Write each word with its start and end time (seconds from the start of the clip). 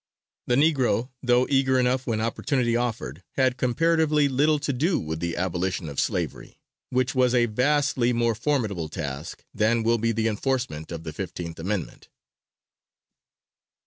The 0.47 0.55
Negro, 0.55 1.09
though 1.21 1.45
eager 1.47 1.77
enough 1.79 2.07
when 2.07 2.19
opportunity 2.21 2.75
offered, 2.75 3.21
had 3.33 3.55
comparatively 3.55 4.27
little 4.27 4.57
to 4.57 4.73
do 4.73 4.99
with 4.99 5.19
the 5.19 5.37
abolition 5.37 5.87
of 5.87 5.99
slavery, 5.99 6.57
which 6.89 7.13
was 7.13 7.35
a 7.35 7.45
vastly 7.45 8.11
more 8.11 8.33
formidable 8.33 8.89
task 8.89 9.45
than 9.53 9.83
will 9.83 9.99
be 9.99 10.11
the 10.11 10.27
enforcement 10.27 10.91
of 10.91 11.03
the 11.03 11.13
Fifteenth 11.13 11.59
Amendment. 11.59 12.09